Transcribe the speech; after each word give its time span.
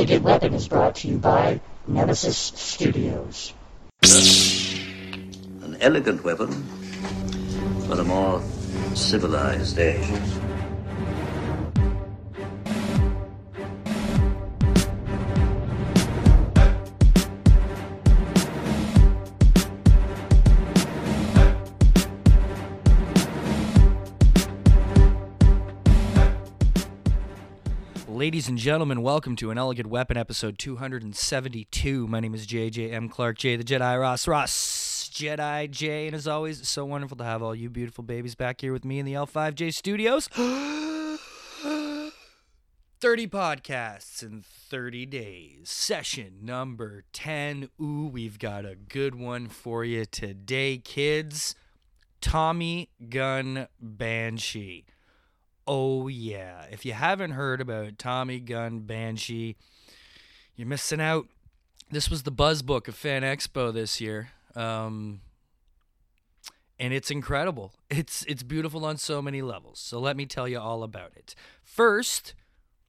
Elegant 0.00 0.24
Weapon 0.24 0.54
is 0.54 0.66
brought 0.66 0.94
to 0.94 1.08
you 1.08 1.18
by 1.18 1.60
Nemesis 1.86 2.34
Studios. 2.34 3.52
An 5.62 5.76
elegant 5.82 6.24
weapon 6.24 6.50
for 7.86 8.00
a 8.00 8.04
more 8.04 8.42
civilized 8.94 9.78
age. 9.78 10.08
Ladies 28.20 28.48
and 28.50 28.58
gentlemen, 28.58 29.00
welcome 29.00 29.34
to 29.36 29.50
an 29.50 29.56
Elegant 29.56 29.88
Weapon 29.88 30.18
episode 30.18 30.58
272. 30.58 32.06
My 32.06 32.20
name 32.20 32.34
is 32.34 32.46
JJ 32.46 32.92
M. 32.92 33.08
Clark 33.08 33.38
J, 33.38 33.56
the 33.56 33.64
Jedi 33.64 33.98
Ross 33.98 34.28
Ross 34.28 35.08
Jedi 35.10 35.70
J, 35.70 36.06
and 36.06 36.14
as 36.14 36.28
always, 36.28 36.60
it's 36.60 36.68
so 36.68 36.84
wonderful 36.84 37.16
to 37.16 37.24
have 37.24 37.42
all 37.42 37.54
you 37.54 37.70
beautiful 37.70 38.04
babies 38.04 38.34
back 38.34 38.60
here 38.60 38.74
with 38.74 38.84
me 38.84 38.98
in 38.98 39.06
the 39.06 39.14
L5J 39.14 39.72
studios. 39.72 40.28
30 43.00 43.26
podcasts 43.28 44.22
in 44.22 44.42
30 44.42 45.06
days. 45.06 45.70
Session 45.70 46.40
number 46.42 47.04
10. 47.14 47.70
Ooh, 47.80 48.10
we've 48.12 48.38
got 48.38 48.66
a 48.66 48.74
good 48.74 49.14
one 49.14 49.48
for 49.48 49.82
you 49.82 50.04
today, 50.04 50.76
kids. 50.76 51.54
Tommy 52.20 52.90
Gun 53.08 53.66
Banshee. 53.80 54.84
Oh, 55.72 56.08
yeah. 56.08 56.64
If 56.72 56.84
you 56.84 56.94
haven't 56.94 57.30
heard 57.30 57.60
about 57.60 57.96
Tommy 57.96 58.40
Gun 58.40 58.80
Banshee, 58.80 59.54
you're 60.56 60.66
missing 60.66 61.00
out. 61.00 61.28
This 61.92 62.10
was 62.10 62.24
the 62.24 62.32
buzz 62.32 62.60
book 62.62 62.88
of 62.88 62.96
Fan 62.96 63.22
Expo 63.22 63.72
this 63.72 64.00
year. 64.00 64.30
Um, 64.56 65.20
and 66.80 66.92
it's 66.92 67.08
incredible. 67.08 67.72
It's 67.88 68.24
it's 68.24 68.42
beautiful 68.42 68.84
on 68.84 68.96
so 68.96 69.22
many 69.22 69.42
levels. 69.42 69.78
So 69.78 70.00
let 70.00 70.16
me 70.16 70.26
tell 70.26 70.48
you 70.48 70.58
all 70.58 70.82
about 70.82 71.12
it. 71.14 71.36
First, 71.62 72.34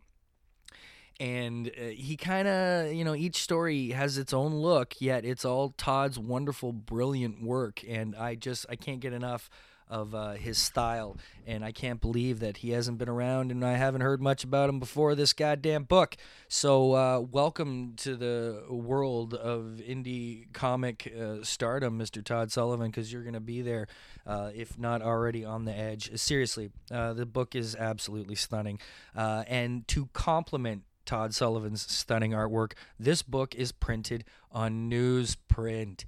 And 1.19 1.67
uh, 1.67 1.89
he 1.89 2.17
kind 2.17 2.47
of, 2.47 2.91
you 2.93 3.05
know, 3.05 3.15
each 3.15 3.41
story 3.41 3.89
has 3.91 4.17
its 4.17 4.33
own 4.33 4.53
look, 4.53 4.95
yet 4.99 5.25
it's 5.25 5.45
all 5.45 5.73
Todd's 5.77 6.17
wonderful, 6.17 6.73
brilliant 6.73 7.43
work. 7.43 7.83
And 7.87 8.15
I 8.15 8.35
just, 8.35 8.65
I 8.67 8.75
can't 8.75 8.99
get 8.99 9.13
enough 9.13 9.49
of 9.89 10.15
uh, 10.15 10.31
his 10.31 10.57
style, 10.57 11.17
and 11.45 11.63
I 11.63 11.71
can't 11.71 12.01
believe 12.01 12.39
that 12.39 12.57
he 12.57 12.71
hasn't 12.71 12.97
been 12.97 13.09
around, 13.09 13.51
and 13.51 13.63
I 13.65 13.73
haven't 13.73 14.01
heard 14.01 14.21
much 14.21 14.43
about 14.43 14.69
him 14.69 14.79
before 14.79 15.15
this 15.15 15.33
goddamn 15.33 15.83
book. 15.83 16.15
So, 16.47 16.93
uh, 16.93 17.19
welcome 17.19 17.93
to 17.97 18.15
the 18.15 18.63
world 18.69 19.33
of 19.33 19.81
indie 19.85 20.51
comic 20.53 21.13
uh, 21.19 21.43
stardom, 21.43 21.99
Mr. 21.99 22.23
Todd 22.23 22.51
Sullivan, 22.51 22.87
because 22.87 23.11
you're 23.11 23.23
going 23.23 23.33
to 23.33 23.39
be 23.39 23.61
there, 23.61 23.87
uh, 24.25 24.51
if 24.55 24.77
not 24.77 25.01
already 25.01 25.45
on 25.45 25.65
the 25.65 25.77
edge. 25.77 26.17
Seriously, 26.19 26.71
uh, 26.91 27.13
the 27.13 27.25
book 27.25 27.55
is 27.55 27.75
absolutely 27.75 28.35
stunning, 28.35 28.79
uh, 29.15 29.43
and 29.47 29.87
to 29.89 30.09
complement 30.13 30.83
Todd 31.05 31.33
Sullivan's 31.33 31.81
stunning 31.91 32.31
artwork, 32.31 32.73
this 32.99 33.21
book 33.21 33.55
is 33.55 33.71
printed 33.71 34.23
on 34.51 34.89
newsprint 34.89 36.05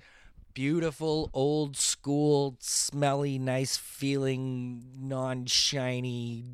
beautiful, 0.56 1.30
old 1.34 1.78
school, 1.78 2.56
smelly, 2.60 3.38
nice 3.38 3.78
feeling, 3.78 4.84
non 4.98 5.46
shiny 5.46 6.46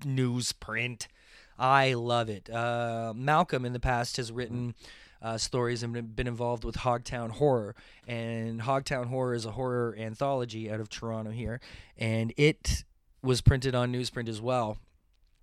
newsprint. 0.00 1.08
I 1.58 1.92
love 1.92 2.30
it. 2.30 2.48
Uh, 2.48 3.12
Malcolm 3.14 3.66
in 3.66 3.74
the 3.74 3.80
past 3.80 4.16
has 4.16 4.32
written 4.32 4.74
uh, 5.20 5.36
stories 5.36 5.82
and 5.82 6.16
been 6.16 6.26
involved 6.26 6.64
with 6.64 6.76
Hogtown 6.76 7.30
Horror. 7.30 7.74
And 8.08 8.62
Hogtown 8.62 9.08
Horror 9.08 9.34
is 9.34 9.44
a 9.44 9.52
horror 9.52 9.94
anthology 9.98 10.70
out 10.70 10.80
of 10.80 10.88
Toronto 10.88 11.30
here. 11.30 11.60
And 11.98 12.32
it 12.38 12.84
was 13.22 13.42
printed 13.42 13.74
on 13.74 13.92
newsprint 13.92 14.28
as 14.28 14.40
well 14.40 14.78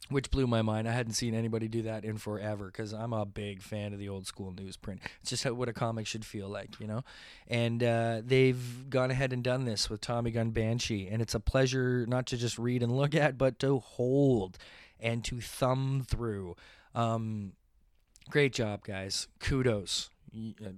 which 0.10 0.32
blew 0.32 0.48
my 0.48 0.62
mind. 0.62 0.88
I 0.88 0.94
hadn't 0.94 1.14
seen 1.14 1.36
anybody 1.36 1.68
do 1.68 1.84
that 1.84 2.04
in 2.04 2.18
forever 2.18 2.66
because 2.66 2.94
I'm 2.94 3.14
a 3.14 3.26
big 3.26 3.62
fan 3.62 3.94
of 3.94 4.00
the 4.00 4.10
old 4.10 4.26
school 4.26 4.52
newsprint. 4.52 5.00
It's 5.22 5.30
just 5.30 5.46
what 5.46 5.70
a 5.70 5.74
comic 5.74 6.08
should 6.08 6.26
feel 6.26 6.50
like, 6.50 6.80
you 6.80 6.88
know. 6.88 7.04
And 7.48 7.84
uh, 7.84 8.22
they've 8.24 8.90
gone 8.90 9.12
ahead 9.12 9.34
and 9.34 9.44
done 9.44 9.66
this 9.66 9.90
with 9.90 10.02
Tommy 10.02 10.32
Gun 10.32 10.50
Banshee, 10.50 11.08
and 11.08 11.22
it's 11.22 11.36
a 11.36 11.40
pleasure 11.40 12.06
not 12.08 12.26
to 12.28 12.38
just 12.38 12.58
read 12.58 12.82
and 12.82 12.92
look 12.96 13.14
at, 13.14 13.38
but 13.38 13.60
to 13.60 13.80
hold 13.80 14.58
and 15.00 15.24
to 15.26 15.42
thumb 15.42 16.04
through. 16.08 16.56
Um, 16.96 17.54
great 18.30 18.54
job, 18.54 18.84
guys. 18.84 19.28
Kudos. 19.40 20.10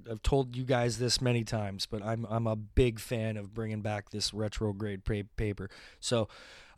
I've 0.09 0.23
told 0.23 0.55
you 0.55 0.63
guys 0.63 0.97
this 0.97 1.19
many 1.19 1.43
times, 1.43 1.85
but 1.85 2.01
I'm 2.01 2.25
I'm 2.29 2.47
a 2.47 2.55
big 2.55 2.99
fan 2.99 3.35
of 3.35 3.53
bringing 3.53 3.81
back 3.81 4.09
this 4.09 4.33
retrograde 4.33 5.03
paper. 5.03 5.69
So, 5.99 6.29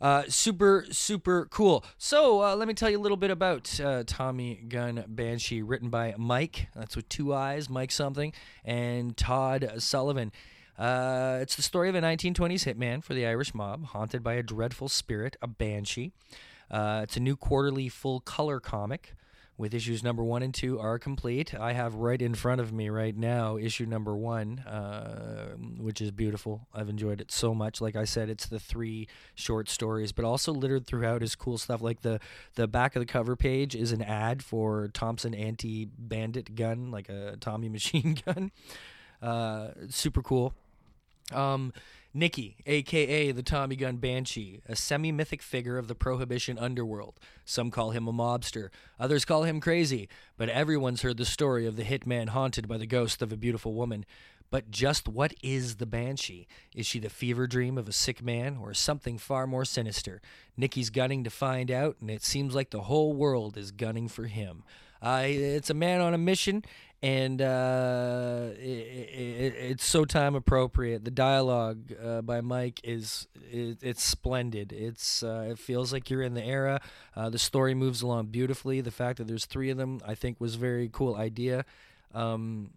uh, 0.04 0.24
super 0.28 0.84
super 0.90 1.46
cool. 1.46 1.82
So 1.96 2.44
uh, 2.44 2.56
let 2.56 2.68
me 2.68 2.74
tell 2.74 2.90
you 2.90 2.98
a 2.98 3.00
little 3.00 3.16
bit 3.16 3.30
about 3.30 3.80
uh, 3.80 4.04
Tommy 4.06 4.56
Gun 4.68 5.02
Banshee, 5.08 5.62
written 5.62 5.88
by 5.88 6.14
Mike. 6.18 6.68
That's 6.76 6.94
with 6.94 7.08
two 7.08 7.32
eyes, 7.32 7.70
Mike 7.70 7.90
something, 7.90 8.34
and 8.66 9.16
Todd 9.16 9.76
Sullivan. 9.78 10.30
Uh, 10.78 11.38
it's 11.40 11.56
the 11.56 11.62
story 11.62 11.88
of 11.88 11.94
a 11.94 12.02
1920s 12.02 12.70
hitman 12.70 13.02
for 13.02 13.14
the 13.14 13.24
Irish 13.24 13.54
mob, 13.54 13.86
haunted 13.86 14.22
by 14.22 14.34
a 14.34 14.42
dreadful 14.42 14.90
spirit, 14.90 15.36
a 15.40 15.46
banshee. 15.46 16.12
Uh, 16.70 17.00
it's 17.02 17.16
a 17.16 17.20
new 17.20 17.34
quarterly 17.34 17.88
full 17.88 18.20
color 18.20 18.60
comic 18.60 19.14
with 19.56 19.72
issues 19.72 20.02
number 20.02 20.24
one 20.24 20.42
and 20.42 20.52
two 20.52 20.80
are 20.80 20.98
complete. 20.98 21.54
I 21.54 21.72
have 21.72 21.94
right 21.94 22.20
in 22.20 22.34
front 22.34 22.60
of 22.60 22.72
me 22.72 22.88
right 22.88 23.16
now 23.16 23.56
issue 23.56 23.86
number 23.86 24.16
one, 24.16 24.58
uh, 24.60 25.54
which 25.78 26.00
is 26.00 26.10
beautiful. 26.10 26.66
I've 26.74 26.88
enjoyed 26.88 27.20
it 27.20 27.30
so 27.30 27.54
much. 27.54 27.80
Like 27.80 27.94
I 27.94 28.04
said, 28.04 28.28
it's 28.28 28.46
the 28.46 28.58
three 28.58 29.06
short 29.34 29.68
stories, 29.68 30.12
but 30.12 30.24
also 30.24 30.52
littered 30.52 30.86
throughout 30.86 31.22
is 31.22 31.36
cool 31.36 31.58
stuff. 31.58 31.80
Like 31.80 32.02
the 32.02 32.20
the 32.56 32.66
back 32.66 32.96
of 32.96 33.00
the 33.00 33.06
cover 33.06 33.36
page 33.36 33.76
is 33.76 33.92
an 33.92 34.02
ad 34.02 34.42
for 34.42 34.88
Thompson 34.88 35.34
anti 35.34 35.84
bandit 35.84 36.56
gun, 36.56 36.90
like 36.90 37.08
a 37.08 37.36
Tommy 37.40 37.68
machine 37.70 38.18
gun. 38.26 38.50
Uh, 39.22 39.68
super 39.88 40.22
cool. 40.22 40.54
Um, 41.32 41.72
Nicky, 42.16 42.56
aka 42.64 43.32
the 43.32 43.42
Tommy 43.42 43.74
Gun 43.74 43.96
Banshee, 43.96 44.60
a 44.68 44.76
semi 44.76 45.10
mythic 45.10 45.42
figure 45.42 45.78
of 45.78 45.88
the 45.88 45.96
Prohibition 45.96 46.58
underworld. 46.58 47.18
Some 47.44 47.72
call 47.72 47.90
him 47.90 48.06
a 48.06 48.12
mobster, 48.12 48.68
others 49.00 49.24
call 49.24 49.42
him 49.42 49.60
crazy, 49.60 50.08
but 50.36 50.48
everyone's 50.48 51.02
heard 51.02 51.16
the 51.16 51.24
story 51.24 51.66
of 51.66 51.74
the 51.74 51.82
hitman 51.82 52.28
haunted 52.28 52.68
by 52.68 52.78
the 52.78 52.86
ghost 52.86 53.20
of 53.20 53.32
a 53.32 53.36
beautiful 53.36 53.74
woman. 53.74 54.06
But 54.48 54.70
just 54.70 55.08
what 55.08 55.34
is 55.42 55.76
the 55.76 55.86
Banshee? 55.86 56.46
Is 56.72 56.86
she 56.86 57.00
the 57.00 57.10
fever 57.10 57.48
dream 57.48 57.76
of 57.76 57.88
a 57.88 57.92
sick 57.92 58.22
man 58.22 58.58
or 58.62 58.72
something 58.72 59.18
far 59.18 59.48
more 59.48 59.64
sinister? 59.64 60.22
Nicky's 60.56 60.90
gunning 60.90 61.24
to 61.24 61.30
find 61.30 61.72
out, 61.72 61.96
and 62.00 62.08
it 62.08 62.22
seems 62.22 62.54
like 62.54 62.70
the 62.70 62.82
whole 62.82 63.12
world 63.14 63.56
is 63.56 63.72
gunning 63.72 64.06
for 64.06 64.26
him. 64.26 64.62
Uh, 65.02 65.22
it's 65.24 65.70
a 65.70 65.74
man 65.74 66.00
on 66.00 66.14
a 66.14 66.18
mission, 66.18 66.64
and 67.04 67.42
uh, 67.42 68.48
it, 68.58 68.64
it, 68.64 69.54
it's 69.58 69.84
so 69.84 70.06
time 70.06 70.34
appropriate. 70.34 71.04
The 71.04 71.10
dialogue 71.10 71.92
uh, 72.02 72.22
by 72.22 72.40
Mike 72.40 72.80
is 72.82 73.28
it, 73.52 73.76
it's 73.82 74.02
splendid. 74.02 74.72
It's 74.72 75.22
uh, 75.22 75.48
it 75.50 75.58
feels 75.58 75.92
like 75.92 76.08
you're 76.08 76.22
in 76.22 76.32
the 76.32 76.42
era. 76.42 76.80
Uh, 77.14 77.28
the 77.28 77.38
story 77.38 77.74
moves 77.74 78.00
along 78.00 78.28
beautifully. 78.28 78.80
The 78.80 78.90
fact 78.90 79.18
that 79.18 79.26
there's 79.26 79.44
three 79.44 79.68
of 79.68 79.76
them, 79.76 80.00
I 80.06 80.14
think, 80.14 80.40
was 80.40 80.54
a 80.54 80.58
very 80.58 80.88
cool 80.90 81.14
idea. 81.14 81.66
Um, 82.14 82.70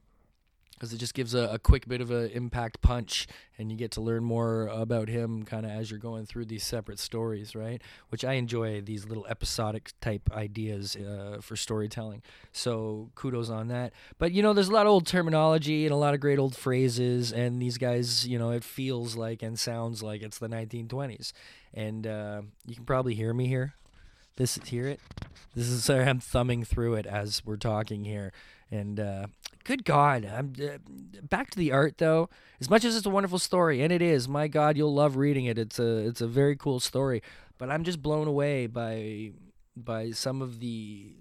because 0.78 0.94
it 0.94 0.98
just 0.98 1.16
gives 1.16 1.34
a, 1.34 1.50
a, 1.50 1.60
quick 1.60 1.88
bit 1.88 2.02
of 2.02 2.12
an 2.12 2.30
impact 2.30 2.82
punch 2.82 3.28
and 3.58 3.72
you 3.72 3.78
get 3.78 3.90
to 3.92 4.02
learn 4.02 4.24
more 4.24 4.68
about 4.68 5.10
him 5.10 5.44
kind 5.44 5.66
of 5.66 5.72
as 5.72 5.90
you're 5.90 6.00
going 6.00 6.26
through 6.26 6.46
these 6.46 6.64
separate 6.64 7.00
stories 7.00 7.56
right? 7.56 7.82
Which 8.10 8.24
i 8.24 8.34
enjoy 8.34 8.82
these 8.82 9.06
little 9.06 9.26
episodic 9.28 9.92
type 10.02 10.30
ideas 10.32 10.96
uh, 10.96 11.40
for 11.42 11.56
storytelling. 11.56 12.22
So 12.52 13.10
kudos 13.16 13.50
on 13.50 13.68
that. 13.70 13.94
But 14.20 14.32
you 14.32 14.44
know 14.44 14.54
there's 14.54 14.70
a 14.70 14.74
lot 14.74 14.86
of 14.86 14.92
old 14.92 15.08
terminology 15.08 15.86
and 15.86 15.94
a 15.94 15.98
lot 15.98 16.14
of 16.14 16.20
great 16.20 16.40
old 16.40 16.56
phrases 16.56 17.32
and 17.32 17.62
these 17.62 17.78
guys 17.78 18.28
you 18.28 18.38
know 18.38 18.52
it 18.52 18.64
feels 18.64 19.16
like 19.16 19.42
and 19.42 19.60
sounds 19.60 20.04
like 20.04 20.22
it's 20.22 20.38
the 20.38 20.50
1920s 20.50 21.32
and 21.74 22.06
uh, 22.06 22.42
you 22.66 22.76
can 22.76 22.86
probably 22.86 23.16
hear 23.16 23.34
me 23.34 23.48
here 23.48 23.74
this 24.38 24.58
hear 24.66 24.88
it 24.88 25.00
this 25.56 25.68
is 25.68 25.84
sorry 25.86 26.06
i'm 26.06 26.20
thumbing 26.20 26.64
through 26.64 26.96
it 26.96 27.06
as 27.06 27.44
we're 27.46 27.58
talking 27.58 28.06
here 28.06 28.32
and 28.72 29.00
uh, 29.00 29.28
good 29.64 29.86
God, 29.86 30.26
I'm 30.26 30.54
uh, 30.62 30.78
back 31.24 31.52
to 31.52 31.58
the 31.58 31.72
art 31.72 31.98
though. 31.98 32.30
As 32.60 32.70
much 32.70 32.84
as 32.84 32.96
it's 32.96 33.06
a 33.06 33.10
wonderful 33.10 33.40
story, 33.40 33.82
and 33.82 33.94
it 33.94 34.02
is, 34.02 34.28
my 34.28 34.48
God, 34.48 34.78
you'll 34.78 34.94
love 34.94 35.16
reading 35.16 35.46
it. 35.46 35.58
It's 35.58 35.80
a 35.80 35.98
it's 35.98 36.22
a 36.22 36.28
very 36.28 36.56
cool 36.56 36.80
story. 36.80 37.22
But 37.58 37.70
I'm 37.70 37.84
just 37.84 38.02
blown 38.02 38.28
away 38.28 38.68
by 38.68 39.32
by 39.76 40.12
some 40.12 40.42
of 40.42 40.60
the 40.60 41.14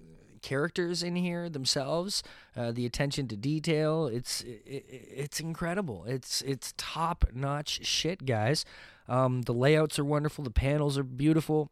characters 0.43 1.03
in 1.03 1.17
here 1.17 1.49
themselves, 1.49 2.23
uh, 2.57 2.73
the 2.73 2.87
attention 2.87 3.29
to 3.29 3.37
detail. 3.37 4.07
It's 4.07 4.43
it, 4.43 4.63
it's 4.67 5.41
incredible. 5.41 6.05
It's 6.07 6.43
it's 6.43 6.75
top 6.77 7.27
notch 7.33 7.85
shit, 7.85 8.27
guys. 8.27 8.65
Um, 9.09 9.43
the 9.43 9.55
layouts 9.55 10.01
are 10.01 10.05
wonderful. 10.05 10.43
The 10.43 10.51
panels 10.51 10.99
are 10.99 11.05
beautiful 11.05 11.71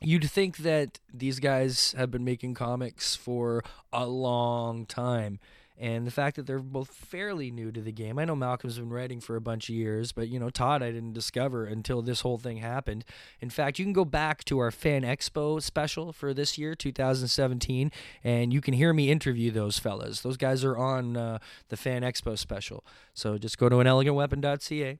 you'd 0.00 0.30
think 0.30 0.58
that 0.58 1.00
these 1.12 1.40
guys 1.40 1.94
have 1.96 2.10
been 2.10 2.24
making 2.24 2.54
comics 2.54 3.16
for 3.16 3.62
a 3.92 4.06
long 4.06 4.86
time 4.86 5.38
and 5.76 6.06
the 6.06 6.10
fact 6.10 6.36
that 6.36 6.46
they're 6.46 6.60
both 6.60 6.90
fairly 6.90 7.50
new 7.50 7.72
to 7.72 7.80
the 7.80 7.90
game. 7.90 8.18
I 8.18 8.24
know 8.24 8.36
Malcolm's 8.36 8.78
been 8.78 8.90
writing 8.90 9.20
for 9.20 9.34
a 9.34 9.40
bunch 9.40 9.68
of 9.68 9.74
years, 9.74 10.12
but 10.12 10.28
you 10.28 10.38
know 10.38 10.50
Todd 10.50 10.82
I 10.82 10.92
didn't 10.92 11.14
discover 11.14 11.64
until 11.64 12.00
this 12.00 12.20
whole 12.20 12.38
thing 12.38 12.58
happened. 12.58 13.04
In 13.40 13.50
fact, 13.50 13.78
you 13.78 13.84
can 13.84 13.92
go 13.92 14.04
back 14.04 14.44
to 14.44 14.58
our 14.60 14.70
Fan 14.70 15.02
Expo 15.02 15.60
special 15.60 16.12
for 16.12 16.32
this 16.32 16.56
year, 16.56 16.74
2017, 16.74 17.90
and 18.22 18.52
you 18.52 18.60
can 18.60 18.74
hear 18.74 18.92
me 18.92 19.10
interview 19.10 19.50
those 19.50 19.78
fellas. 19.78 20.20
Those 20.20 20.36
guys 20.36 20.64
are 20.64 20.76
on 20.76 21.16
uh, 21.16 21.38
the 21.70 21.76
Fan 21.76 22.02
Expo 22.02 22.38
special. 22.38 22.84
So 23.12 23.36
just 23.36 23.58
go 23.58 23.68
to 23.68 23.76
anelegantweapon.ca 23.76 24.98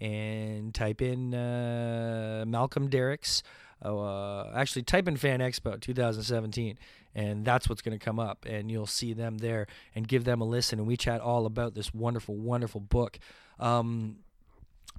and 0.00 0.74
type 0.74 1.02
in 1.02 1.34
uh, 1.34 2.44
Malcolm 2.46 2.88
Derricks 2.88 3.42
uh, 3.82 4.52
actually, 4.54 4.82
type 4.82 5.06
in 5.08 5.16
Fan 5.16 5.40
Expo 5.40 5.80
2017, 5.80 6.78
and 7.14 7.44
that's 7.44 7.68
what's 7.68 7.82
going 7.82 7.98
to 7.98 8.04
come 8.04 8.18
up, 8.18 8.44
and 8.46 8.70
you'll 8.70 8.86
see 8.86 9.12
them 9.12 9.38
there, 9.38 9.66
and 9.94 10.08
give 10.08 10.24
them 10.24 10.40
a 10.40 10.44
listen. 10.44 10.78
And 10.78 10.88
we 10.88 10.96
chat 10.96 11.20
all 11.20 11.46
about 11.46 11.74
this 11.74 11.92
wonderful, 11.92 12.34
wonderful 12.34 12.80
book. 12.80 13.18
Um, 13.60 14.18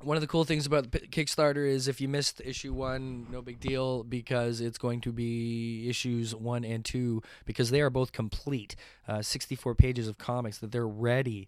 one 0.01 0.15
of 0.15 0.21
the 0.21 0.27
cool 0.27 0.43
things 0.43 0.65
about 0.67 0.91
Kickstarter 0.91 1.67
is 1.67 1.87
if 1.87 1.99
you 1.99 2.07
missed 2.07 2.39
issue 2.45 2.71
one, 2.71 3.25
no 3.31 3.41
big 3.41 3.59
deal 3.59 4.03
because 4.03 4.61
it's 4.61 4.77
going 4.77 5.01
to 5.01 5.11
be 5.11 5.89
issues 5.89 6.35
one 6.35 6.63
and 6.63 6.85
two 6.85 7.23
because 7.45 7.71
they 7.71 7.81
are 7.81 7.89
both 7.89 8.11
complete. 8.11 8.75
Uh, 9.07 9.23
64 9.23 9.73
pages 9.73 10.07
of 10.07 10.19
comics 10.19 10.59
that 10.59 10.71
they're 10.71 10.87
ready 10.87 11.47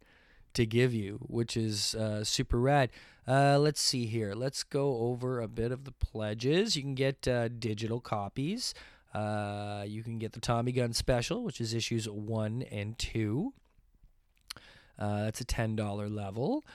to 0.53 0.65
give 0.65 0.93
you, 0.93 1.19
which 1.27 1.55
is 1.55 1.95
uh, 1.95 2.23
super 2.23 2.59
rad. 2.59 2.89
Uh, 3.27 3.59
let's 3.59 3.81
see 3.81 4.05
here. 4.05 4.33
Let's 4.33 4.63
go 4.63 4.97
over 4.97 5.39
a 5.39 5.47
bit 5.47 5.71
of 5.71 5.85
the 5.85 5.91
pledges. 5.91 6.75
You 6.75 6.81
can 6.81 6.95
get 6.95 7.27
uh, 7.27 7.47
digital 7.47 7.99
copies. 7.99 8.73
Uh, 9.13 9.83
you 9.87 10.03
can 10.03 10.19
get 10.19 10.33
the 10.33 10.39
Tommy 10.39 10.71
Gun 10.71 10.93
Special, 10.93 11.43
which 11.43 11.61
is 11.61 11.73
issues 11.73 12.07
one 12.09 12.63
and 12.71 12.97
two. 12.97 13.53
Uh, 14.97 15.23
that's 15.23 15.41
a 15.41 15.45
ten 15.45 15.75
dollar 15.75 16.09
level. 16.09 16.65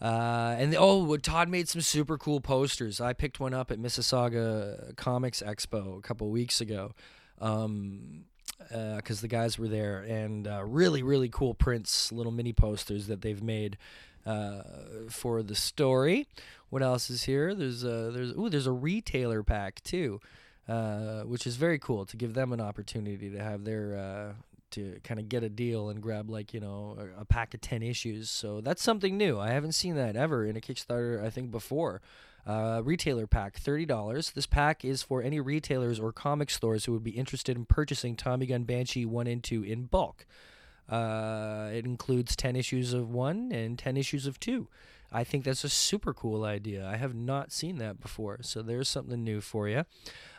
Uh, 0.00 0.56
and 0.58 0.72
the, 0.72 0.76
oh, 0.76 1.16
Todd 1.16 1.48
made 1.48 1.68
some 1.68 1.80
super 1.80 2.18
cool 2.18 2.40
posters. 2.40 3.00
I 3.00 3.12
picked 3.12 3.38
one 3.38 3.54
up 3.54 3.70
at 3.70 3.78
Mississauga 3.78 4.96
Comics 4.96 5.40
Expo 5.40 5.98
a 5.98 6.00
couple 6.02 6.28
weeks 6.30 6.60
ago. 6.60 6.92
Um, 7.40 8.24
because 8.58 9.18
uh, 9.18 9.22
the 9.22 9.28
guys 9.28 9.58
were 9.58 9.68
there, 9.68 10.00
and 10.02 10.46
uh, 10.46 10.64
really, 10.64 11.02
really 11.02 11.28
cool 11.28 11.54
prints, 11.54 12.12
little 12.12 12.32
mini 12.32 12.52
posters 12.52 13.06
that 13.06 13.22
they've 13.22 13.42
made 13.42 13.76
uh, 14.26 14.62
for 15.08 15.42
the 15.42 15.54
story. 15.54 16.26
What 16.70 16.82
else 16.82 17.10
is 17.10 17.24
here? 17.24 17.54
There's 17.54 17.84
a 17.84 18.10
there's 18.10 18.32
ooh 18.32 18.48
there's 18.48 18.66
a 18.66 18.72
retailer 18.72 19.42
pack 19.42 19.82
too, 19.82 20.20
uh, 20.68 21.22
which 21.22 21.46
is 21.46 21.56
very 21.56 21.78
cool 21.78 22.04
to 22.06 22.16
give 22.16 22.34
them 22.34 22.52
an 22.52 22.60
opportunity 22.60 23.30
to 23.30 23.38
have 23.38 23.64
their 23.64 23.96
uh, 23.96 24.32
to 24.74 24.98
kind 25.04 25.20
of 25.20 25.28
get 25.28 25.44
a 25.44 25.48
deal 25.48 25.88
and 25.88 26.02
grab 26.02 26.28
like 26.28 26.52
you 26.52 26.60
know 26.60 26.96
a, 26.98 27.20
a, 27.20 27.24
pack 27.24 27.54
of 27.54 27.60
10 27.60 27.82
issues 27.82 28.28
so 28.28 28.60
that's 28.60 28.82
something 28.82 29.16
new 29.16 29.38
i 29.38 29.50
haven't 29.50 29.70
seen 29.70 29.94
that 29.94 30.16
ever 30.16 30.44
in 30.44 30.56
a 30.56 30.60
kickstarter 30.60 31.22
i 31.22 31.30
think 31.30 31.52
before 31.52 32.02
uh, 32.46 32.80
retailer 32.84 33.26
pack 33.26 33.58
$30 33.58 34.32
this 34.32 34.46
pack 34.46 34.84
is 34.84 35.02
for 35.02 35.22
any 35.22 35.40
retailers 35.40 35.98
or 35.98 36.12
comic 36.12 36.50
stores 36.50 36.84
who 36.84 36.92
would 36.92 37.04
be 37.04 37.12
interested 37.12 37.56
in 37.56 37.64
purchasing 37.64 38.16
tommy 38.16 38.46
gun 38.46 38.64
banshee 38.64 39.06
1 39.06 39.26
and 39.26 39.42
2 39.42 39.62
in 39.62 39.84
bulk. 39.84 40.26
Uh, 40.86 41.70
it 41.72 41.86
includes 41.86 42.36
10 42.36 42.56
issues 42.56 42.92
of 42.92 43.10
1 43.10 43.52
and 43.52 43.78
10 43.78 43.96
issues 43.96 44.26
of 44.26 44.38
2 44.38 44.68
I 45.14 45.22
think 45.22 45.44
that's 45.44 45.62
a 45.62 45.68
super 45.68 46.12
cool 46.12 46.44
idea. 46.44 46.84
I 46.84 46.96
have 46.96 47.14
not 47.14 47.52
seen 47.52 47.78
that 47.78 48.00
before, 48.00 48.38
so 48.42 48.62
there's 48.62 48.88
something 48.88 49.22
new 49.22 49.40
for 49.40 49.68
you. 49.68 49.84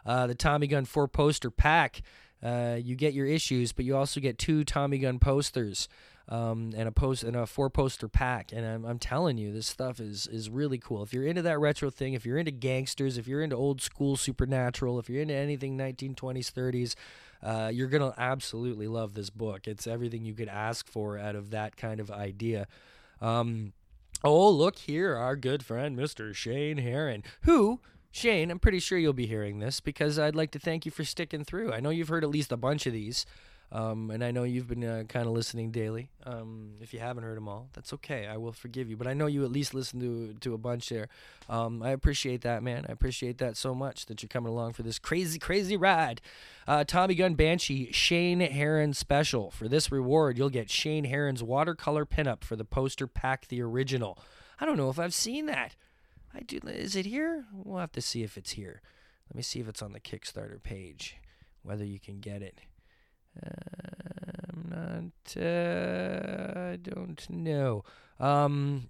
Uh, 0.06 0.28
the 0.28 0.36
Tommy 0.36 0.68
Gun 0.68 0.84
4 0.84 1.08
poster 1.08 1.50
pack. 1.50 2.02
Uh, 2.44 2.78
you 2.80 2.96
get 2.96 3.14
your 3.14 3.26
issues, 3.26 3.72
but 3.72 3.86
you 3.86 3.96
also 3.96 4.20
get 4.20 4.38
two 4.38 4.66
Tommy 4.66 4.98
gun 5.00 5.18
posters 5.18 5.88
um, 6.28 6.74
and 6.76 6.88
a 6.88 6.92
post 6.92 7.24
and 7.24 7.36
a 7.36 7.46
four 7.46 7.70
poster 7.70 8.08
pack. 8.08 8.52
And 8.52 8.66
I'm, 8.66 8.86
I'm 8.86 9.00
telling 9.00 9.38
you, 9.38 9.52
this 9.52 9.68
stuff 9.68 10.00
is 10.00 10.28
is 10.28 10.50
really 10.50 10.78
cool. 10.78 11.04
If 11.04 11.14
you're 11.14 11.26
into 11.26 11.42
that 11.44 11.60
retro 11.60 11.90
thing, 11.90 12.14
if 12.14 12.26
you're 12.26 12.38
into 12.38 12.52
gangsters, 12.52 13.18
if 13.18 13.28
you're 13.28 13.42
into 13.42 13.56
old 13.56 13.82
school 13.82 14.16
supernatural, 14.18 15.00
if 15.00 15.10
you're 15.10 15.22
into 15.22 15.36
anything 15.36 15.78
1920s, 15.78 16.52
30s. 16.52 16.96
Uh, 17.44 17.70
you're 17.72 17.90
gonna 17.90 18.14
absolutely 18.18 18.88
love 18.88 19.14
this 19.14 19.30
book. 19.30 19.68
It's 19.68 19.86
everything 19.86 20.26
you 20.26 20.34
could 20.34 20.48
ask 20.48 20.88
for 20.88 21.20
out 21.20 21.36
of 21.36 21.52
that 21.52 21.78
kind 21.78 22.00
of 22.00 22.10
idea. 22.10 22.66
Um, 23.22 23.74
oh, 24.24 24.50
look 24.50 24.80
here, 24.80 25.16
our 25.16 25.36
good 25.36 25.64
friend 25.64 25.96
Mr. 25.96 26.34
Shane 26.34 26.78
Heron, 26.78 27.24
who 27.42 27.82
Shane, 28.16 28.50
I'm 28.50 28.60
pretty 28.60 28.80
sure 28.80 28.98
you'll 28.98 29.12
be 29.12 29.28
hearing 29.28 29.60
this 29.60 29.82
because 29.82 30.18
I'd 30.18 30.38
like 30.38 30.52
to 30.52 30.60
thank 30.60 30.86
you 30.86 30.92
for 30.92 31.04
sticking 31.04 31.44
through. 31.44 31.74
I 31.74 31.82
know 31.82 31.90
you've 31.90 32.08
heard 32.08 32.24
at 32.24 32.30
least 32.30 32.54
a 32.54 32.58
bunch 32.58 32.88
of 32.88 32.94
these, 32.94 33.26
um, 33.76 34.10
and 34.10 34.24
I 34.24 34.32
know 34.32 34.44
you've 34.44 34.70
been 34.70 34.86
uh, 34.86 35.04
kind 35.10 35.28
of 35.28 35.34
listening 35.34 35.72
daily. 35.72 36.10
Um, 36.26 36.76
if 36.80 36.94
you 36.94 37.02
haven't 37.02 37.24
heard 37.26 37.36
them 37.36 37.50
all, 37.50 37.68
that's 37.74 37.92
okay. 37.92 38.26
I 38.26 38.38
will 38.38 38.54
forgive 38.54 38.90
you. 38.90 38.96
But 38.96 39.06
I 39.06 39.14
know 39.14 39.26
you 39.26 39.44
at 39.44 39.52
least 39.52 39.74
listen 39.74 40.00
to 40.00 40.34
to 40.40 40.54
a 40.54 40.58
bunch 40.58 40.88
there. 40.88 41.10
Um, 41.50 41.84
I 41.84 41.90
appreciate 41.90 42.40
that, 42.44 42.64
man. 42.64 42.86
I 42.88 42.94
appreciate 42.94 43.38
that 43.40 43.58
so 43.58 43.76
much 43.76 44.06
that 44.06 44.24
you're 44.24 44.30
coming 44.30 44.50
along 44.50 44.74
for 44.74 44.84
this 44.84 44.98
crazy, 44.98 45.40
crazy 45.40 45.76
ride. 45.76 46.22
Uh, 46.66 46.86
Tommy 46.86 47.16
Gun 47.16 47.34
Banshee 47.34 47.92
Shane 47.92 48.40
Heron 48.40 48.94
special. 48.94 49.52
For 49.52 49.68
this 49.68 49.92
reward, 49.92 50.38
you'll 50.38 50.50
get 50.50 50.70
Shane 50.70 51.04
Heron's 51.04 51.44
watercolor 51.44 52.06
pinup 52.06 52.46
for 52.46 52.56
the 52.56 52.64
poster 52.64 53.08
pack, 53.08 53.50
the 53.50 53.62
original. 53.62 54.18
I 54.58 54.66
don't 54.66 54.78
know 54.78 54.90
if 54.90 55.00
I've 55.00 55.14
seen 55.14 55.48
that. 55.48 55.76
I 56.34 56.40
do. 56.40 56.62
Is 56.66 56.96
it 56.96 57.08
here? 57.08 57.44
We'll 57.52 57.82
have 57.82 57.92
to 57.92 58.02
see 58.02 58.24
if 58.24 58.38
it's 58.38 58.52
here. 58.52 58.82
Let 59.30 59.36
me 59.36 59.42
see 59.42 59.60
if 59.60 59.68
it's 59.68 59.82
on 59.82 59.92
the 59.92 60.00
Kickstarter 60.00 60.64
page. 60.64 61.18
Whether 61.62 61.84
you 61.84 62.00
can 62.00 62.22
get 62.22 62.42
it. 62.42 62.60
I'm 63.44 64.70
not. 64.70 65.42
Uh, 65.44 66.72
I 66.72 66.76
don't 66.78 67.30
know. 67.30 67.84
Um, 68.20 68.90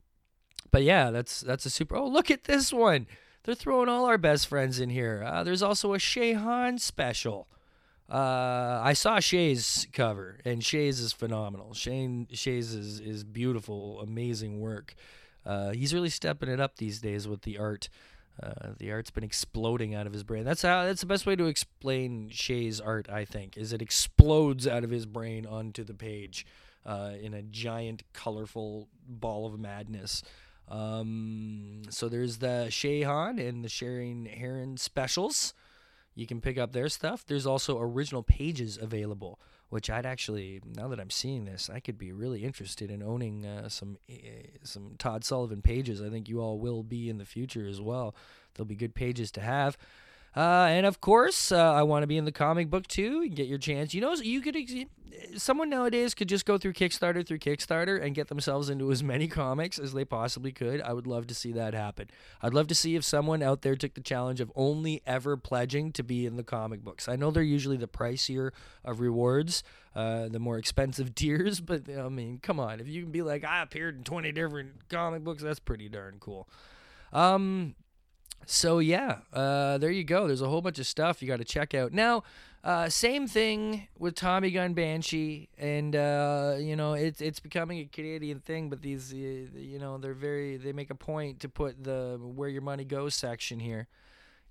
but 0.72 0.84
yeah, 0.84 1.12
that's 1.12 1.42
that's 1.42 1.66
a 1.66 1.70
super. 1.70 1.96
Oh, 1.96 2.08
look 2.08 2.30
at 2.30 2.46
this 2.46 2.74
one. 2.74 3.08
They're 3.44 3.56
throwing 3.56 3.90
all 3.90 4.06
our 4.06 4.18
best 4.18 4.48
friends 4.48 4.80
in 4.80 4.90
here. 4.90 5.24
Uh, 5.25 5.44
there's 5.44 5.62
also 5.62 5.94
a 5.94 5.98
Shayhan 5.98 6.80
special. 6.80 7.48
Uh, 8.10 8.82
I 8.84 8.94
saw 8.94 9.20
Shay's 9.20 9.88
cover, 9.94 10.40
and 10.46 10.64
Shay's 10.64 11.00
is 11.00 11.14
phenomenal. 11.14 11.74
Shane 11.74 12.28
Shay's 12.32 12.74
is 12.74 13.00
is 13.00 13.24
beautiful, 13.24 14.00
amazing 14.02 14.60
work. 14.60 14.96
Uh, 15.46 15.72
he's 15.72 15.94
really 15.94 16.10
stepping 16.10 16.50
it 16.50 16.60
up 16.60 16.78
these 16.78 17.00
days 17.00 17.28
with 17.28 17.44
the 17.44 17.58
art. 17.58 17.90
Uh, 18.42 18.72
the 18.77 18.92
art's 18.92 19.12
been 19.12 19.24
exploding 19.24 19.96
out 19.96 20.08
of 20.08 20.13
his 20.13 20.24
brain. 20.24 20.44
That's 20.44 20.62
how. 20.62 20.84
That's 20.86 21.01
the 21.01 21.08
best 21.08 21.25
way 21.25 21.36
to 21.36 21.46
explain 21.46 22.30
Shay's 22.30 22.82
art. 22.82 23.10
I 23.10 23.24
think 23.25 23.58
is 23.58 23.72
it 23.72 23.82
explodes 23.82 24.68
out 24.68 24.84
of 24.84 24.89
his 24.89 25.06
brain 25.06 25.46
onto 25.46 25.84
the 25.84 25.94
page 25.94 26.46
uh, 26.86 27.12
in 27.22 27.34
a 27.34 27.42
giant, 27.42 28.04
colorful 28.13 28.89
ball 29.08 29.46
of 29.46 29.60
madness. 29.60 30.22
Um, 30.68 31.84
so 31.89 32.10
there's 32.10 32.38
the 32.38 32.68
Shayhan 32.70 33.39
and 33.39 33.63
the 33.63 33.70
Shane 33.70 34.25
Heron 34.25 34.77
specials. 34.77 35.54
You 36.13 36.25
can 36.25 36.42
pick 36.42 36.58
up 36.58 36.72
their 36.72 36.89
stuff. 36.89 37.25
There's 37.25 37.46
also 37.46 37.80
original 37.80 38.24
pages 38.24 38.77
available 38.82 39.39
which 39.69 39.89
I'd 39.89 40.05
actually 40.05 40.62
now 40.75 40.88
that 40.89 41.00
I'm 41.00 41.10
seeing 41.10 41.45
this, 41.45 41.69
I 41.69 41.79
could 41.79 41.98
be 41.98 42.12
really 42.12 42.43
interested 42.43 42.91
in 42.91 43.01
owning 43.01 43.45
uh, 43.45 43.69
some 43.69 43.98
uh, 44.10 44.15
some 44.63 44.95
Todd 44.98 45.24
Sullivan 45.24 45.62
pages. 45.62 46.01
I 46.01 46.10
think 46.10 46.29
you 46.29 46.39
all 46.39 46.60
will 46.60 46.84
be 46.84 47.10
in 47.10 47.17
the 47.17 47.25
future 47.25 47.67
as 47.67 47.81
well. 47.81 48.15
They'll 48.53 48.65
be 48.65 48.75
good 48.75 48.95
pages 48.95 49.31
to 49.31 49.41
have. 49.41 49.77
Uh, 50.36 50.67
and 50.69 50.86
of 50.86 51.00
course, 51.00 51.51
uh, 51.51 51.74
I 51.74 51.84
want 51.84 52.03
to 52.03 52.07
be 52.07 52.17
in 52.17 52.25
the 52.25 52.31
comic 52.31 52.69
book 52.69 52.88
too. 52.88 53.24
You 53.24 53.29
get 53.29 53.48
your 53.48 53.57
chance. 53.57 53.93
You 53.93 54.01
know, 54.01 54.13
you 54.13 54.41
could. 54.41 54.55
Someone 55.38 55.70
nowadays 55.70 56.13
could 56.13 56.30
just 56.30 56.46
go 56.46 56.58
through 56.58 56.74
Kickstarter 56.74 57.25
through 57.25 57.39
Kickstarter 57.39 58.01
and 58.01 58.15
get 58.15 58.27
themselves 58.27 58.70
into 58.70 58.92
as 58.92 59.04
many 59.15 59.27
comics 59.27 59.80
as 59.80 59.94
they 59.94 60.06
possibly 60.06 60.51
could. 60.51 60.82
I 60.82 60.94
would 60.94 61.08
love 61.08 61.27
to 61.27 61.36
see 61.36 61.51
that 61.54 61.74
happen. 61.74 62.10
I'd 62.42 62.54
love 62.54 62.68
to 62.68 62.75
see 62.75 62.96
if 62.96 63.04
someone 63.04 63.42
out 63.42 63.62
there 63.62 63.75
took 63.75 63.94
the 63.94 64.01
challenge 64.01 64.42
of 64.42 64.51
only 64.56 65.01
ever 65.06 65.38
pledging 65.38 65.92
to 65.94 66.04
be 66.04 66.25
in 66.25 66.36
the 66.36 66.44
comic 66.44 66.84
books. 66.84 67.08
I 67.08 67.15
know 67.15 67.32
they're 67.32 67.44
usually 67.44 67.77
the 67.77 67.88
pricier 67.88 68.51
of 68.84 69.00
rewards, 69.00 69.63
uh, 69.96 70.27
the 70.30 70.39
more 70.39 70.58
expensive 70.58 71.15
tiers, 71.15 71.60
but 71.60 71.89
I 71.89 72.10
mean, 72.10 72.39
come 72.42 72.60
on. 72.60 72.80
If 72.80 72.88
you 72.88 73.04
can 73.04 73.12
be 73.12 73.22
like, 73.22 73.44
I 73.44 73.62
appeared 73.62 73.98
in 73.98 74.04
20 74.04 74.32
different 74.32 74.89
comic 74.89 75.24
books, 75.24 75.44
that's 75.44 75.60
pretty 75.60 75.89
darn 75.89 76.18
cool. 76.20 76.48
Um, 77.13 77.75
so 78.46 78.80
yeah, 78.80 79.20
uh, 79.34 79.78
there 79.78 79.92
you 79.92 80.04
go. 80.04 80.28
There's 80.28 80.42
a 80.42 80.50
whole 80.50 80.62
bunch 80.62 80.80
of 80.80 80.88
stuff 80.88 81.22
you 81.22 81.28
got 81.28 81.38
to 81.38 81.46
check 81.46 81.74
out. 81.74 81.92
Now, 81.92 82.24
uh, 82.64 82.90
same 82.90 83.28
thing 83.28 83.88
with 84.00 84.16
Tommy 84.16 84.50
Gun 84.50 84.74
Banshee, 84.74 85.50
and 85.58 85.96
uh, 85.96 86.56
you 86.58 86.75
know 86.75 86.94
it's 86.94 87.22
it's 87.22 87.40
becoming 87.40 87.80
a 87.80 87.86
Canadian 87.86 88.40
thing. 88.40 88.70
But 88.70 88.82
these, 88.82 89.14
uh, 89.14 89.16
you 89.16 89.78
know, 89.80 89.98
they're 89.98 90.14
very 90.14 90.58
they 90.58 90.74
make 90.74 90.90
a 90.90 90.96
point 90.96 91.42
to 91.42 91.50
put 91.50 91.84
the 91.84 92.20
where 92.20 92.50
your 92.50 92.64
money 92.64 92.84
goes 92.84 93.14
section 93.14 93.60
here. 93.60 93.88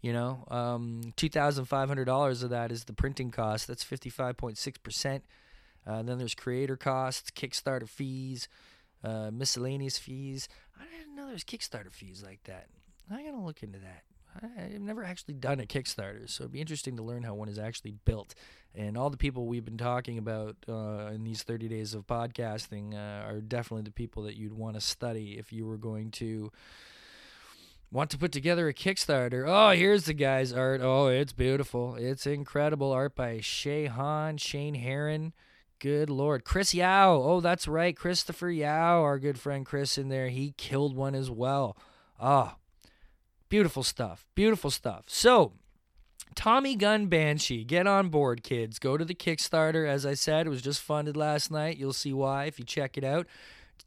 You 0.00 0.12
know, 0.12 0.44
um, 0.48 1.12
two 1.16 1.28
thousand 1.28 1.64
five 1.64 1.88
hundred 1.88 2.04
dollars 2.04 2.42
of 2.42 2.50
that 2.50 2.70
is 2.70 2.84
the 2.84 2.92
printing 2.92 3.30
cost. 3.30 3.66
That's 3.66 3.82
fifty 3.82 4.10
five 4.10 4.36
point 4.36 4.58
six 4.58 4.78
percent. 4.78 5.24
Uh, 5.86 6.02
then 6.02 6.18
there's 6.18 6.34
creator 6.34 6.76
costs, 6.76 7.30
Kickstarter 7.30 7.88
fees, 7.88 8.48
uh, 9.02 9.30
miscellaneous 9.32 9.98
fees. 9.98 10.48
I 10.78 10.84
didn't 10.96 11.16
know 11.16 11.28
there's 11.28 11.44
Kickstarter 11.44 11.90
fees 11.90 12.22
like 12.24 12.44
that. 12.44 12.68
I 13.10 13.22
gotta 13.22 13.38
look 13.38 13.62
into 13.62 13.78
that. 13.80 14.04
I've 14.42 14.80
never 14.80 15.04
actually 15.04 15.34
done 15.34 15.60
a 15.60 15.66
Kickstarter, 15.66 16.28
so 16.28 16.44
it'd 16.44 16.52
be 16.52 16.60
interesting 16.60 16.96
to 16.96 17.02
learn 17.02 17.22
how 17.22 17.34
one 17.34 17.48
is 17.48 17.58
actually 17.58 17.94
built. 18.04 18.34
And 18.74 18.98
all 18.98 19.10
the 19.10 19.16
people 19.16 19.46
we've 19.46 19.64
been 19.64 19.78
talking 19.78 20.18
about 20.18 20.56
uh, 20.68 21.10
in 21.12 21.22
these 21.22 21.42
30 21.42 21.68
days 21.68 21.94
of 21.94 22.06
podcasting 22.06 22.94
uh, 22.94 23.28
are 23.28 23.40
definitely 23.40 23.84
the 23.84 23.92
people 23.92 24.24
that 24.24 24.36
you'd 24.36 24.52
want 24.52 24.74
to 24.74 24.80
study 24.80 25.38
if 25.38 25.52
you 25.52 25.66
were 25.66 25.76
going 25.76 26.10
to 26.12 26.50
want 27.92 28.10
to 28.10 28.18
put 28.18 28.32
together 28.32 28.66
a 28.66 28.74
Kickstarter. 28.74 29.44
Oh, 29.46 29.70
here's 29.70 30.04
the 30.04 30.14
guy's 30.14 30.52
art. 30.52 30.80
Oh, 30.82 31.06
it's 31.06 31.32
beautiful. 31.32 31.94
It's 31.94 32.26
incredible 32.26 32.90
art 32.90 33.14
by 33.14 33.38
Shay 33.40 33.86
Han, 33.86 34.38
Shane 34.38 34.74
Heron. 34.74 35.32
Good 35.78 36.10
lord. 36.10 36.44
Chris 36.44 36.74
Yao. 36.74 37.14
Oh, 37.14 37.40
that's 37.40 37.68
right. 37.68 37.96
Christopher 37.96 38.50
Yao, 38.50 39.02
our 39.02 39.20
good 39.20 39.38
friend 39.38 39.64
Chris 39.64 39.96
in 39.96 40.08
there. 40.08 40.28
He 40.28 40.54
killed 40.56 40.96
one 40.96 41.14
as 41.14 41.30
well. 41.30 41.76
Ah, 42.18 42.56
oh, 42.56 42.63
Beautiful 43.48 43.82
stuff. 43.82 44.26
Beautiful 44.34 44.70
stuff. 44.70 45.04
So, 45.06 45.52
Tommy 46.34 46.74
Gun 46.74 47.06
Banshee, 47.06 47.64
get 47.64 47.86
on 47.86 48.08
board, 48.08 48.42
kids. 48.42 48.78
Go 48.78 48.96
to 48.96 49.04
the 49.04 49.14
Kickstarter. 49.14 49.88
As 49.88 50.04
I 50.04 50.14
said, 50.14 50.46
it 50.46 50.50
was 50.50 50.62
just 50.62 50.80
funded 50.80 51.16
last 51.16 51.50
night. 51.50 51.76
You'll 51.76 51.92
see 51.92 52.12
why 52.12 52.44
if 52.46 52.58
you 52.58 52.64
check 52.64 52.96
it 52.98 53.04
out. 53.04 53.26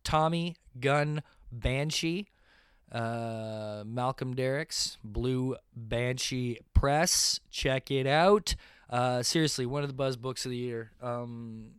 Tommy 0.04 0.56
Gun 0.80 1.22
Banshee. 1.52 2.28
Uh, 2.90 3.84
Malcolm 3.86 4.34
Derricks, 4.34 4.98
Blue 5.04 5.58
Banshee 5.76 6.60
Press. 6.74 7.42
Check 7.52 7.92
it 7.92 8.08
out. 8.08 8.56
Uh, 8.90 9.22
seriously, 9.22 9.66
one 9.66 9.84
of 9.84 9.90
the 9.90 9.94
buzz 9.94 10.16
books 10.16 10.46
of 10.46 10.52
the 10.52 10.58
year. 10.58 10.92
Um, 11.02 11.72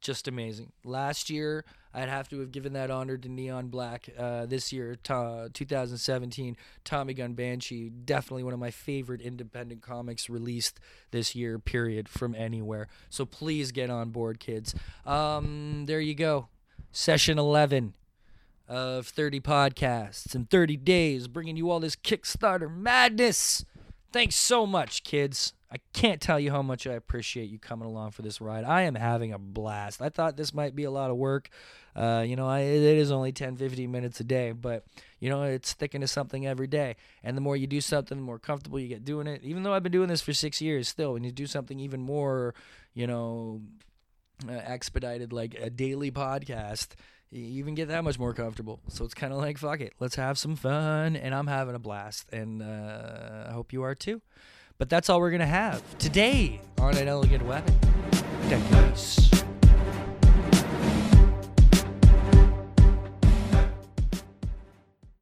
just 0.00 0.28
amazing. 0.28 0.70
Last 0.84 1.28
year, 1.28 1.64
I'd 1.94 2.08
have 2.08 2.28
to 2.30 2.40
have 2.40 2.50
given 2.50 2.72
that 2.72 2.90
honor 2.90 3.16
to 3.16 3.28
Neon 3.28 3.68
Black. 3.68 4.08
Uh, 4.18 4.46
this 4.46 4.72
year, 4.72 4.96
2017, 4.96 6.56
Tommy 6.84 7.14
Gun 7.14 7.34
Banshee, 7.34 7.88
definitely 7.88 8.42
one 8.42 8.52
of 8.52 8.58
my 8.58 8.72
favorite 8.72 9.20
independent 9.20 9.80
comics 9.80 10.28
released 10.28 10.80
this 11.12 11.36
year, 11.36 11.58
period, 11.60 12.08
from 12.08 12.34
anywhere. 12.34 12.88
So 13.10 13.24
please 13.24 13.70
get 13.70 13.90
on 13.90 14.10
board, 14.10 14.40
kids. 14.40 14.74
Um, 15.06 15.84
there 15.86 16.00
you 16.00 16.14
go. 16.14 16.48
Session 16.90 17.38
11 17.38 17.94
of 18.68 19.06
30 19.06 19.40
podcasts 19.40 20.34
in 20.34 20.46
30 20.46 20.76
days, 20.78 21.28
bringing 21.28 21.56
you 21.56 21.70
all 21.70 21.80
this 21.80 21.96
Kickstarter 21.96 22.74
madness. 22.74 23.64
Thanks 24.12 24.36
so 24.36 24.66
much, 24.66 25.04
kids. 25.04 25.52
I 25.74 25.78
can't 25.92 26.20
tell 26.20 26.38
you 26.38 26.52
how 26.52 26.62
much 26.62 26.86
I 26.86 26.92
appreciate 26.92 27.50
you 27.50 27.58
coming 27.58 27.88
along 27.88 28.12
for 28.12 28.22
this 28.22 28.40
ride. 28.40 28.62
I 28.62 28.82
am 28.82 28.94
having 28.94 29.32
a 29.32 29.40
blast. 29.40 30.00
I 30.00 30.08
thought 30.08 30.36
this 30.36 30.54
might 30.54 30.76
be 30.76 30.84
a 30.84 30.90
lot 30.90 31.10
of 31.10 31.16
work. 31.16 31.48
Uh, 31.96 32.24
you 32.24 32.36
know, 32.36 32.46
I, 32.46 32.60
it 32.60 32.96
is 32.96 33.10
only 33.10 33.32
10, 33.32 33.56
15 33.56 33.90
minutes 33.90 34.20
a 34.20 34.24
day, 34.24 34.52
but, 34.52 34.84
you 35.18 35.28
know, 35.28 35.42
it's 35.42 35.70
sticking 35.70 36.00
to 36.02 36.06
something 36.06 36.46
every 36.46 36.68
day. 36.68 36.94
And 37.24 37.36
the 37.36 37.40
more 37.40 37.56
you 37.56 37.66
do 37.66 37.80
something, 37.80 38.16
the 38.16 38.22
more 38.22 38.38
comfortable 38.38 38.78
you 38.78 38.86
get 38.86 39.04
doing 39.04 39.26
it. 39.26 39.42
Even 39.42 39.64
though 39.64 39.74
I've 39.74 39.82
been 39.82 39.90
doing 39.90 40.06
this 40.06 40.20
for 40.20 40.32
six 40.32 40.60
years, 40.60 40.86
still, 40.86 41.14
when 41.14 41.24
you 41.24 41.32
do 41.32 41.46
something 41.46 41.80
even 41.80 42.00
more, 42.00 42.54
you 42.94 43.08
know, 43.08 43.60
uh, 44.48 44.52
expedited, 44.52 45.32
like 45.32 45.56
a 45.60 45.70
daily 45.70 46.12
podcast, 46.12 46.90
you 47.32 47.58
even 47.58 47.74
get 47.74 47.88
that 47.88 48.04
much 48.04 48.16
more 48.16 48.32
comfortable. 48.32 48.78
So 48.86 49.04
it's 49.04 49.14
kind 49.14 49.32
of 49.32 49.40
like, 49.40 49.58
fuck 49.58 49.80
it, 49.80 49.94
let's 49.98 50.14
have 50.14 50.38
some 50.38 50.54
fun. 50.54 51.16
And 51.16 51.34
I'm 51.34 51.48
having 51.48 51.74
a 51.74 51.80
blast. 51.80 52.32
And 52.32 52.62
uh, 52.62 53.46
I 53.48 53.52
hope 53.52 53.72
you 53.72 53.82
are 53.82 53.96
too. 53.96 54.22
But 54.78 54.90
that's 54.90 55.08
all 55.08 55.20
we're 55.20 55.30
going 55.30 55.40
to 55.40 55.46
have 55.46 55.82
today 55.98 56.60
on 56.78 56.96
An 56.96 57.06
Elegant 57.08 57.44
Weapon. 57.44 57.74
Decades. 58.48 59.33